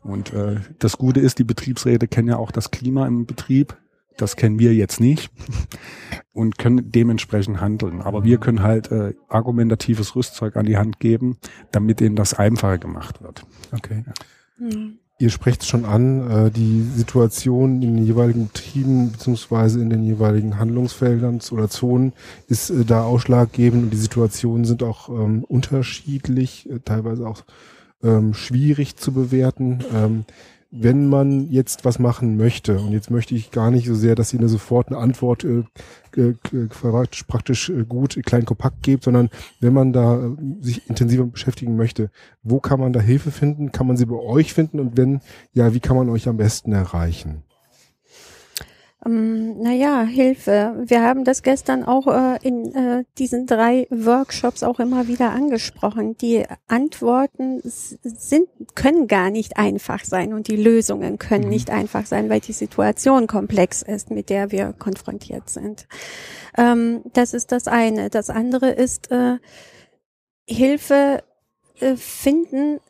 Und 0.02 0.32
äh, 0.32 0.60
das 0.78 0.98
Gute 0.98 1.20
ist, 1.20 1.38
die 1.38 1.44
Betriebsräte 1.44 2.08
kennen 2.08 2.28
ja 2.28 2.36
auch 2.36 2.50
das 2.50 2.70
Klima 2.70 3.06
im 3.06 3.26
Betrieb. 3.26 3.76
Das 4.16 4.36
kennen 4.36 4.58
wir 4.58 4.74
jetzt 4.74 5.00
nicht 5.00 5.30
und 6.32 6.58
können 6.58 6.90
dementsprechend 6.90 7.60
handeln. 7.60 8.02
Aber 8.02 8.24
wir 8.24 8.38
können 8.38 8.62
halt 8.62 8.90
äh, 8.90 9.14
argumentatives 9.28 10.16
Rüstzeug 10.16 10.56
an 10.56 10.66
die 10.66 10.76
Hand 10.76 11.00
geben, 11.00 11.38
damit 11.70 12.00
ihnen 12.00 12.16
das 12.16 12.34
einfacher 12.34 12.78
gemacht 12.78 13.22
wird. 13.22 13.46
Okay. 13.72 14.04
Hm. 14.58 14.98
Ihr 15.20 15.28
sprecht 15.28 15.60
es 15.60 15.68
schon 15.68 15.84
an, 15.84 16.30
äh, 16.30 16.50
die 16.50 16.82
Situation 16.96 17.82
in 17.82 17.96
den 17.96 18.06
jeweiligen 18.06 18.46
Betrieben 18.46 19.12
beziehungsweise 19.12 19.78
in 19.78 19.90
den 19.90 20.02
jeweiligen 20.02 20.58
Handlungsfeldern 20.58 21.40
oder 21.50 21.68
Zonen 21.68 22.14
ist 22.48 22.70
äh, 22.70 22.86
da 22.86 23.02
ausschlaggebend 23.02 23.84
und 23.84 23.90
die 23.90 23.98
Situationen 23.98 24.64
sind 24.64 24.82
auch 24.82 25.10
ähm, 25.10 25.44
unterschiedlich, 25.44 26.70
äh, 26.70 26.78
teilweise 26.82 27.28
auch 27.28 27.44
ähm, 28.02 28.32
schwierig 28.32 28.96
zu 28.96 29.12
bewerten. 29.12 29.84
Ähm, 29.94 30.24
wenn 30.70 31.08
man 31.08 31.50
jetzt 31.50 31.84
was 31.84 31.98
machen 31.98 32.36
möchte, 32.36 32.78
und 32.78 32.92
jetzt 32.92 33.10
möchte 33.10 33.34
ich 33.34 33.50
gar 33.50 33.70
nicht 33.70 33.86
so 33.86 33.94
sehr, 33.94 34.14
dass 34.14 34.32
ihr 34.32 34.38
eine 34.38 34.48
sofort 34.48 34.88
eine 34.88 34.98
Antwort 34.98 35.44
äh, 35.44 35.64
äh, 36.16 36.34
praktisch 37.26 37.72
gut, 37.88 38.20
klein 38.24 38.44
kompakt 38.44 38.82
gebt, 38.82 39.04
sondern 39.04 39.30
wenn 39.60 39.72
man 39.72 39.92
da 39.92 40.24
äh, 40.24 40.36
sich 40.60 40.88
intensiver 40.88 41.26
beschäftigen 41.26 41.76
möchte, 41.76 42.10
wo 42.42 42.60
kann 42.60 42.78
man 42.78 42.92
da 42.92 43.00
Hilfe 43.00 43.32
finden? 43.32 43.72
Kann 43.72 43.86
man 43.86 43.96
sie 43.96 44.06
bei 44.06 44.16
euch 44.16 44.54
finden? 44.54 44.78
Und 44.78 44.96
wenn, 44.96 45.20
ja, 45.52 45.74
wie 45.74 45.80
kann 45.80 45.96
man 45.96 46.08
euch 46.08 46.28
am 46.28 46.36
besten 46.36 46.72
erreichen? 46.72 47.42
Ähm, 49.06 49.58
naja, 49.60 50.02
Hilfe. 50.02 50.74
Wir 50.84 51.02
haben 51.02 51.24
das 51.24 51.42
gestern 51.42 51.84
auch 51.84 52.06
äh, 52.06 52.38
in 52.42 52.74
äh, 52.74 53.04
diesen 53.16 53.46
drei 53.46 53.86
Workshops 53.90 54.62
auch 54.62 54.78
immer 54.78 55.08
wieder 55.08 55.30
angesprochen. 55.30 56.16
Die 56.18 56.44
Antworten 56.68 57.60
sind, 57.64 58.48
können 58.74 59.08
gar 59.08 59.30
nicht 59.30 59.56
einfach 59.56 60.04
sein 60.04 60.34
und 60.34 60.48
die 60.48 60.56
Lösungen 60.56 61.18
können 61.18 61.44
mhm. 61.44 61.50
nicht 61.50 61.70
einfach 61.70 62.04
sein, 62.04 62.28
weil 62.28 62.40
die 62.40 62.52
Situation 62.52 63.26
komplex 63.26 63.80
ist, 63.82 64.10
mit 64.10 64.28
der 64.28 64.50
wir 64.50 64.74
konfrontiert 64.74 65.48
sind. 65.48 65.86
Ähm, 66.58 67.02
das 67.14 67.32
ist 67.32 67.52
das 67.52 67.68
eine. 67.68 68.10
Das 68.10 68.28
andere 68.28 68.70
ist 68.70 69.10
äh, 69.10 69.38
Hilfe 70.46 71.22
äh, 71.80 71.96
finden 71.96 72.80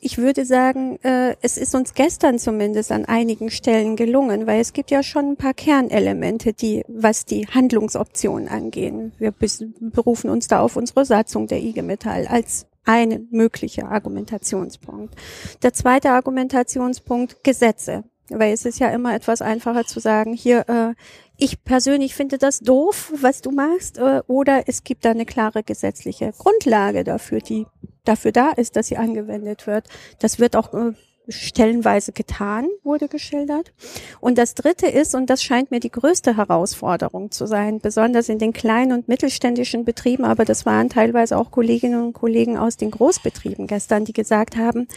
ich 0.00 0.18
würde 0.18 0.44
sagen, 0.44 0.98
äh, 1.02 1.34
es 1.42 1.56
ist 1.56 1.74
uns 1.74 1.94
gestern 1.94 2.38
zumindest 2.38 2.92
an 2.92 3.04
einigen 3.04 3.50
Stellen 3.50 3.96
gelungen, 3.96 4.46
weil 4.46 4.60
es 4.60 4.72
gibt 4.72 4.90
ja 4.90 5.02
schon 5.02 5.32
ein 5.32 5.36
paar 5.36 5.54
Kernelemente, 5.54 6.52
die, 6.52 6.84
was 6.88 7.24
die 7.24 7.46
Handlungsoptionen 7.48 8.48
angehen. 8.48 9.12
Wir 9.18 9.32
berufen 9.80 10.30
uns 10.30 10.46
da 10.48 10.60
auf 10.60 10.76
unsere 10.76 11.04
Satzung 11.04 11.46
der 11.46 11.60
IG 11.60 11.82
Metall 11.82 12.26
als 12.26 12.66
eine 12.84 13.20
mögliche 13.30 13.86
Argumentationspunkt. 13.86 15.14
Der 15.62 15.72
zweite 15.72 16.10
Argumentationspunkt 16.10 17.44
Gesetze, 17.44 18.04
weil 18.30 18.52
es 18.52 18.64
ist 18.64 18.78
ja 18.78 18.88
immer 18.90 19.14
etwas 19.14 19.42
einfacher 19.42 19.84
zu 19.84 20.00
sagen, 20.00 20.32
hier, 20.32 20.68
äh, 20.68 20.94
ich 21.38 21.62
persönlich 21.64 22.14
finde 22.14 22.36
das 22.36 22.58
doof, 22.58 23.12
was 23.20 23.40
du 23.40 23.52
machst, 23.52 23.96
äh, 23.98 24.22
oder 24.26 24.64
es 24.66 24.82
gibt 24.82 25.04
da 25.04 25.10
eine 25.10 25.24
klare 25.24 25.62
gesetzliche 25.62 26.32
Grundlage 26.36 27.04
dafür, 27.04 27.40
die 27.40 27.66
dafür 28.04 28.32
da 28.32 28.50
ist, 28.50 28.76
dass 28.76 28.88
sie 28.88 28.96
angewendet 28.96 29.66
wird. 29.66 29.86
Das 30.18 30.40
wird 30.40 30.56
auch 30.56 30.74
äh, 30.74 30.92
stellenweise 31.28 32.10
getan, 32.12 32.68
wurde 32.82 33.06
geschildert. 33.06 33.72
Und 34.20 34.36
das 34.36 34.54
Dritte 34.54 34.86
ist, 34.86 35.14
und 35.14 35.30
das 35.30 35.42
scheint 35.42 35.70
mir 35.70 35.78
die 35.78 35.92
größte 35.92 36.36
Herausforderung 36.36 37.30
zu 37.30 37.46
sein, 37.46 37.78
besonders 37.78 38.28
in 38.28 38.38
den 38.38 38.52
kleinen 38.52 38.92
und 38.92 39.08
mittelständischen 39.08 39.84
Betrieben, 39.84 40.24
aber 40.24 40.44
das 40.44 40.66
waren 40.66 40.88
teilweise 40.88 41.36
auch 41.36 41.52
Kolleginnen 41.52 42.02
und 42.02 42.14
Kollegen 42.14 42.56
aus 42.58 42.76
den 42.76 42.90
Großbetrieben 42.90 43.68
gestern, 43.68 44.04
die 44.04 44.12
gesagt 44.12 44.56
haben, 44.56 44.88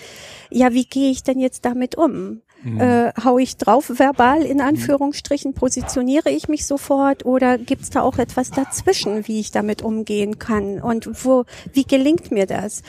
ja, 0.50 0.74
wie 0.74 0.86
gehe 0.86 1.12
ich 1.12 1.22
denn 1.22 1.40
jetzt 1.40 1.66
damit 1.66 1.98
um? 1.98 2.42
Mhm. 2.64 2.80
Äh, 2.80 3.14
hau 3.24 3.38
ich 3.38 3.58
drauf 3.58 4.00
verbal 4.00 4.44
in 4.44 4.62
Anführungsstrichen, 4.62 5.54
positioniere 5.54 6.30
ich 6.30 6.48
mich 6.48 6.66
sofort 6.66 7.26
oder 7.26 7.58
gibt 7.58 7.82
es 7.84 7.90
da 7.90 8.02
auch 8.02 8.18
etwas 8.18 8.52
dazwischen, 8.52 9.28
wie 9.28 9.40
ich 9.40 9.52
damit 9.52 9.82
umgehen 9.82 10.40
kann 10.40 10.80
und 10.80 11.26
wo, 11.26 11.46
wie 11.74 11.86
gelingt 11.86 12.32
mir 12.32 12.46
das? 12.46 12.84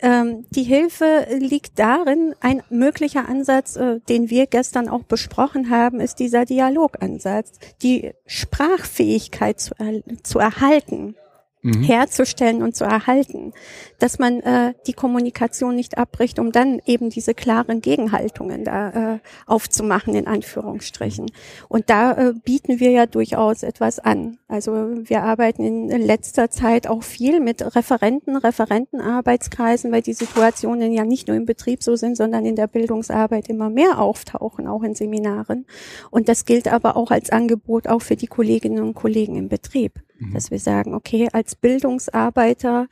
Ähm, 0.00 0.44
die 0.50 0.64
Hilfe 0.64 1.28
liegt 1.38 1.78
darin, 1.78 2.34
ein 2.40 2.62
möglicher 2.70 3.28
Ansatz, 3.28 3.76
äh, 3.76 4.00
den 4.08 4.30
wir 4.30 4.48
gestern 4.48 4.88
auch 4.88 5.04
besprochen 5.04 5.70
haben, 5.70 6.00
ist 6.00 6.18
dieser 6.18 6.44
Dialogansatz, 6.44 7.52
die 7.82 8.10
Sprachfähigkeit 8.26 9.60
zu, 9.60 9.74
er 9.78 10.02
zu 10.24 10.40
erhalten 10.40 11.14
mhm. 11.62 11.82
herzustellen 11.82 12.62
und 12.62 12.76
zu 12.76 12.84
erhalten, 12.84 13.52
dass 13.98 14.18
man 14.18 14.40
äh, 14.40 14.74
die 14.86 14.92
Kommunikation 14.92 15.74
nicht 15.74 15.96
abbricht, 15.96 16.38
um 16.38 16.52
dann 16.52 16.80
eben 16.84 17.10
diese 17.10 17.34
klaren 17.34 17.80
Gegenhaltungen 17.80 18.64
da 18.64 19.14
äh, 19.14 19.18
aufzumachen, 19.46 20.14
in 20.14 20.26
Anführungsstrichen. 20.26 21.30
Und 21.68 21.88
da 21.88 22.12
äh, 22.12 22.34
bieten 22.44 22.80
wir 22.80 22.90
ja 22.90 23.06
durchaus 23.06 23.62
etwas 23.62 23.98
an. 23.98 24.38
Also 24.48 24.72
wir 24.72 25.22
arbeiten 25.22 25.90
in 25.90 26.02
letzter 26.02 26.50
Zeit 26.50 26.86
auch 26.86 27.02
viel 27.02 27.40
mit 27.40 27.74
Referenten, 27.74 28.36
Referentenarbeitskreisen, 28.36 29.92
weil 29.92 30.02
die 30.02 30.12
Situationen 30.12 30.92
ja 30.92 31.04
nicht 31.04 31.28
nur 31.28 31.36
im 31.36 31.46
Betrieb 31.46 31.82
so 31.82 31.96
sind, 31.96 32.16
sondern 32.16 32.44
in 32.44 32.56
der 32.56 32.66
Bildungsarbeit 32.66 33.48
immer 33.48 33.70
mehr 33.70 33.98
auftauchen, 33.98 34.66
auch 34.66 34.82
in 34.82 34.94
Seminaren. 34.94 35.66
Und 36.10 36.28
das 36.28 36.44
gilt 36.44 36.72
aber 36.72 36.96
auch 36.96 37.10
als 37.10 37.30
Angebot 37.30 37.86
auch 37.86 38.02
für 38.02 38.16
die 38.16 38.26
Kolleginnen 38.26 38.82
und 38.82 38.94
Kollegen 38.94 39.36
im 39.36 39.48
Betrieb. 39.48 40.00
Mhm. 40.22 40.34
Dass 40.34 40.50
wir 40.50 40.58
sagen, 40.58 40.94
okay, 40.94 41.28
als 41.32 41.54
Bildungsarbeiter 41.54 42.88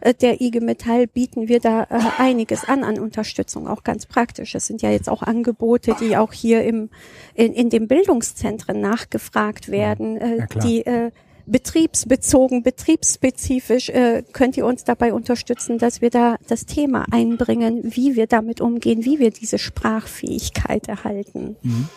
äh, 0.00 0.14
der 0.14 0.40
IG 0.40 0.60
Metall 0.60 1.06
bieten 1.06 1.48
wir 1.48 1.60
da 1.60 1.84
äh, 1.84 2.00
einiges 2.18 2.64
an 2.64 2.84
an 2.84 2.98
Unterstützung, 2.98 3.66
auch 3.66 3.82
ganz 3.84 4.06
praktisch. 4.06 4.54
Es 4.54 4.66
sind 4.66 4.82
ja 4.82 4.90
jetzt 4.90 5.08
auch 5.08 5.22
Angebote, 5.22 5.96
die 6.00 6.16
auch 6.16 6.32
hier 6.32 6.64
im, 6.64 6.90
in, 7.34 7.52
in 7.52 7.70
den 7.70 7.88
Bildungszentren 7.88 8.80
nachgefragt 8.80 9.70
werden, 9.70 10.16
äh, 10.16 10.38
ja, 10.38 10.46
die 10.62 10.86
äh, 10.86 11.10
betriebsbezogen, 11.46 12.62
betriebsspezifisch 12.62 13.88
äh, 13.88 14.22
könnt 14.32 14.56
ihr 14.56 14.66
uns 14.66 14.84
dabei 14.84 15.12
unterstützen, 15.12 15.78
dass 15.78 16.00
wir 16.00 16.10
da 16.10 16.36
das 16.48 16.66
Thema 16.66 17.06
einbringen, 17.10 17.80
wie 17.84 18.16
wir 18.16 18.26
damit 18.26 18.60
umgehen, 18.60 19.04
wie 19.04 19.18
wir 19.18 19.30
diese 19.30 19.58
Sprachfähigkeit 19.58 20.88
erhalten. 20.88 21.56
Mhm. 21.62 21.88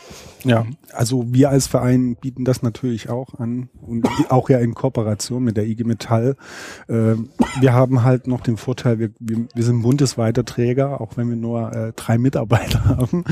Ja, 0.45 0.65
also 0.93 1.25
wir 1.33 1.49
als 1.49 1.67
Verein 1.67 2.15
bieten 2.15 2.45
das 2.45 2.61
natürlich 2.61 3.09
auch 3.09 3.33
an 3.39 3.69
und 3.81 4.07
auch 4.29 4.49
ja 4.49 4.59
in 4.59 4.73
Kooperation 4.73 5.43
mit 5.43 5.57
der 5.57 5.65
IG 5.65 5.83
Metall. 5.83 6.37
Äh, 6.87 7.15
wir 7.59 7.73
haben 7.73 8.03
halt 8.03 8.27
noch 8.27 8.41
den 8.41 8.55
Vorteil, 8.55 8.99
wir, 8.99 9.09
wir, 9.19 9.47
wir 9.53 9.63
sind 9.63 9.81
bundesweiter 9.81 10.45
Träger, 10.45 11.01
auch 11.01 11.17
wenn 11.17 11.29
wir 11.29 11.35
nur 11.35 11.73
äh, 11.73 11.93
drei 11.95 12.17
Mitarbeiter 12.17 12.85
haben. 12.85 13.25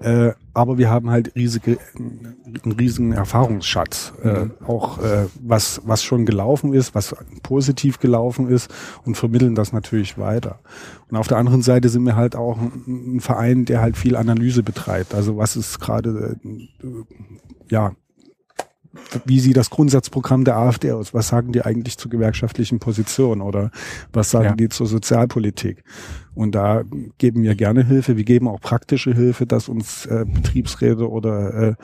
Äh, 0.00 0.32
aber 0.56 0.78
wir 0.78 0.88
haben 0.90 1.10
halt 1.10 1.34
riesige, 1.34 1.78
einen 1.94 2.72
riesigen 2.72 3.12
Erfahrungsschatz, 3.12 4.14
äh, 4.24 4.44
mhm. 4.44 4.52
auch 4.66 4.98
äh, 5.02 5.26
was, 5.40 5.82
was 5.84 6.02
schon 6.02 6.24
gelaufen 6.24 6.72
ist, 6.72 6.94
was 6.94 7.14
positiv 7.42 7.98
gelaufen 7.98 8.48
ist 8.48 8.72
und 9.04 9.16
vermitteln 9.16 9.54
das 9.54 9.74
natürlich 9.74 10.16
weiter. 10.16 10.60
Und 11.10 11.18
auf 11.18 11.28
der 11.28 11.36
anderen 11.36 11.60
Seite 11.60 11.90
sind 11.90 12.04
wir 12.04 12.16
halt 12.16 12.36
auch 12.36 12.58
ein, 12.58 13.16
ein 13.16 13.20
Verein, 13.20 13.66
der 13.66 13.82
halt 13.82 13.98
viel 13.98 14.16
Analyse 14.16 14.62
betreibt. 14.62 15.14
Also 15.14 15.36
was 15.36 15.56
ist 15.56 15.78
gerade, 15.78 16.36
äh, 16.42 16.86
ja, 17.68 17.92
wie 19.24 19.40
sieht 19.40 19.56
das 19.56 19.70
Grundsatzprogramm 19.70 20.44
der 20.44 20.56
AfD 20.56 20.92
aus? 20.92 21.14
Was 21.14 21.28
sagen 21.28 21.52
die 21.52 21.62
eigentlich 21.62 21.98
zur 21.98 22.10
gewerkschaftlichen 22.10 22.78
Position 22.78 23.40
oder 23.40 23.70
was 24.12 24.30
sagen 24.30 24.50
ja. 24.50 24.54
die 24.56 24.68
zur 24.68 24.86
Sozialpolitik? 24.86 25.82
Und 26.34 26.54
da 26.54 26.82
geben 27.18 27.42
wir 27.42 27.54
gerne 27.54 27.84
Hilfe. 27.84 28.16
Wir 28.16 28.24
geben 28.24 28.48
auch 28.48 28.60
praktische 28.60 29.14
Hilfe, 29.14 29.46
dass 29.46 29.68
uns 29.68 30.06
äh, 30.06 30.24
Betriebsräte 30.26 31.08
oder 31.10 31.54
äh, 31.54 31.74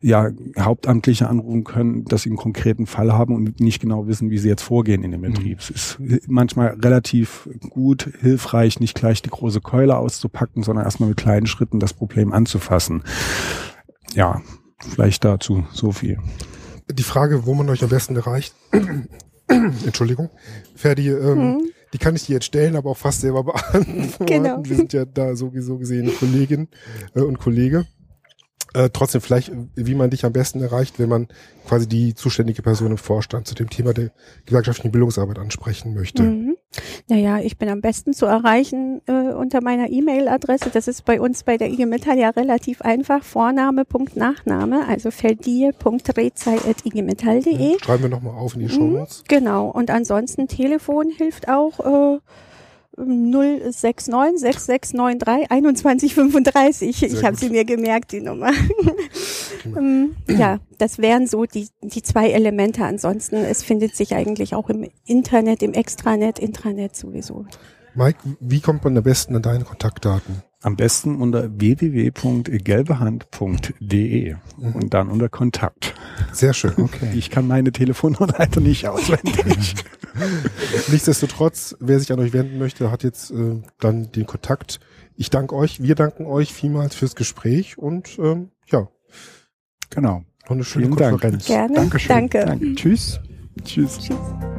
ja, 0.00 0.28
Hauptamtliche 0.58 1.30
anrufen 1.30 1.64
können, 1.64 2.04
dass 2.04 2.22
sie 2.22 2.28
einen 2.28 2.36
konkreten 2.36 2.86
Fall 2.86 3.14
haben 3.14 3.34
und 3.34 3.60
nicht 3.60 3.80
genau 3.80 4.06
wissen, 4.06 4.30
wie 4.30 4.36
sie 4.36 4.48
jetzt 4.48 4.62
vorgehen 4.62 5.02
in 5.02 5.12
dem. 5.12 5.22
Betrieb. 5.22 5.56
Mhm. 5.56 5.58
Es 5.58 5.70
ist 5.70 5.98
manchmal 6.28 6.76
relativ 6.78 7.48
gut, 7.70 8.10
hilfreich, 8.20 8.80
nicht 8.80 8.94
gleich 8.94 9.22
die 9.22 9.30
große 9.30 9.62
Keule 9.62 9.96
auszupacken, 9.96 10.62
sondern 10.62 10.84
erstmal 10.84 11.08
mit 11.08 11.16
kleinen 11.16 11.46
Schritten 11.46 11.80
das 11.80 11.94
Problem 11.94 12.34
anzufassen. 12.34 13.02
Ja, 14.14 14.42
Vielleicht 14.90 15.24
dazu 15.24 15.66
so 15.72 15.92
viel. 15.92 16.18
Die 16.90 17.02
Frage, 17.02 17.46
wo 17.46 17.54
man 17.54 17.68
euch 17.70 17.82
am 17.82 17.88
besten 17.88 18.16
erreicht, 18.16 18.54
Entschuldigung, 19.48 20.30
Ferdi, 20.74 21.08
ähm, 21.08 21.38
hm. 21.38 21.70
die 21.92 21.98
kann 21.98 22.16
ich 22.16 22.26
dir 22.26 22.34
jetzt 22.34 22.46
stellen, 22.46 22.76
aber 22.76 22.90
auch 22.90 22.96
fast 22.96 23.20
selber 23.20 23.44
beantworten. 23.44 24.26
Genau. 24.26 24.60
Wir 24.62 24.76
sind 24.76 24.92
ja 24.92 25.04
da 25.04 25.36
sowieso 25.36 25.78
gesehen 25.78 26.12
Kollegin 26.18 26.68
äh, 27.14 27.20
und 27.20 27.38
Kollege. 27.38 27.86
Äh, 28.74 28.90
trotzdem 28.92 29.20
vielleicht, 29.20 29.52
wie 29.76 29.94
man 29.94 30.10
dich 30.10 30.24
am 30.24 30.32
besten 30.32 30.60
erreicht, 30.60 30.98
wenn 30.98 31.08
man 31.08 31.28
quasi 31.64 31.88
die 31.88 32.12
zuständige 32.14 32.60
Person 32.60 32.90
im 32.90 32.98
Vorstand 32.98 33.46
zu 33.46 33.54
dem 33.54 33.70
Thema 33.70 33.94
der 33.94 34.10
gewerkschaftlichen 34.46 34.90
Bildungsarbeit 34.90 35.38
ansprechen 35.38 35.94
möchte. 35.94 36.24
Mhm. 36.24 36.56
Naja, 37.08 37.38
ich 37.38 37.56
bin 37.56 37.68
am 37.68 37.80
besten 37.80 38.14
zu 38.14 38.26
erreichen 38.26 39.00
äh, 39.06 39.32
unter 39.32 39.62
meiner 39.62 39.90
E-Mail-Adresse. 39.90 40.70
Das 40.72 40.88
ist 40.88 41.04
bei 41.04 41.20
uns 41.20 41.44
bei 41.44 41.56
der 41.56 41.70
IG 41.70 41.86
Metall 41.86 42.18
ja 42.18 42.30
relativ 42.30 42.82
einfach. 42.82 43.22
Vorname, 43.22 43.84
Punkt, 43.84 44.16
Nachname, 44.16 44.88
also 44.88 45.12
verdier.rezei.igmetall.de. 45.12 47.72
Ja, 47.72 47.78
schreiben 47.80 48.02
wir 48.02 48.10
nochmal 48.10 48.34
auf 48.34 48.54
in 48.54 48.60
die 48.60 48.68
Show 48.68 48.82
mhm, 48.82 48.94
Notes. 48.94 49.22
Genau. 49.28 49.68
Und 49.68 49.90
ansonsten 49.90 50.48
Telefon 50.48 51.10
hilft 51.10 51.48
auch. 51.48 52.16
Äh, 52.16 52.18
069 52.96 54.38
6693 54.38 55.76
2135. 55.76 57.02
Ich 57.02 57.24
habe 57.24 57.36
sie 57.36 57.50
mir 57.50 57.64
gemerkt, 57.64 58.12
die 58.12 58.20
Nummer. 58.20 58.52
Ähm, 59.76 60.16
ja, 60.28 60.58
das 60.78 60.98
wären 60.98 61.26
so 61.26 61.44
die, 61.44 61.68
die 61.82 62.02
zwei 62.02 62.30
Elemente. 62.30 62.84
Ansonsten, 62.84 63.36
es 63.36 63.62
findet 63.62 63.96
sich 63.96 64.14
eigentlich 64.14 64.54
auch 64.54 64.68
im 64.68 64.88
Internet, 65.06 65.62
im 65.62 65.72
Extranet, 65.72 66.38
Intranet 66.38 66.94
sowieso. 66.94 67.46
Mike, 67.94 68.18
wie 68.40 68.60
kommt 68.60 68.84
man 68.84 68.94
am 68.96 69.04
besten 69.04 69.36
an 69.36 69.42
deine 69.42 69.64
Kontaktdaten? 69.64 70.42
Am 70.62 70.76
besten 70.76 71.20
unter 71.20 71.58
www.gelbehand.de 71.58 74.34
mhm. 74.34 74.74
und 74.74 74.94
dann 74.94 75.10
unter 75.10 75.28
Kontakt. 75.28 75.94
Sehr 76.32 76.54
schön, 76.54 76.72
okay. 76.78 77.10
Ich 77.14 77.30
kann 77.30 77.46
meine 77.46 77.70
Telefonnummer 77.70 78.26
leider 78.38 78.60
nicht 78.60 78.88
auswendig. 78.94 79.74
Nichtsdestotrotz, 80.88 81.76
wer 81.80 81.98
sich 81.98 82.12
an 82.12 82.20
euch 82.20 82.32
wenden 82.32 82.58
möchte, 82.58 82.90
hat 82.90 83.02
jetzt 83.02 83.30
äh, 83.30 83.62
dann 83.80 84.12
den 84.12 84.26
Kontakt 84.26 84.80
ich 85.16 85.30
danke 85.30 85.54
euch, 85.54 85.82
wir 85.82 85.94
danken 85.94 86.26
euch 86.26 86.52
vielmals 86.52 86.94
fürs 86.94 87.14
Gespräch 87.14 87.78
und 87.78 88.18
ähm, 88.18 88.50
ja. 88.66 88.88
Genau. 89.90 90.24
Noch 90.44 90.50
eine 90.50 90.64
schöne 90.64 90.86
Vielen 90.86 90.96
Dank. 90.96 91.10
Konferenz. 91.20 91.46
Gerne. 91.46 91.74
Dankeschön. 91.74 92.08
Danke. 92.08 92.44
Danke. 92.44 92.74
Tschüss. 92.74 93.20
Tschüss. 93.64 93.98
Tschüss. 93.98 94.53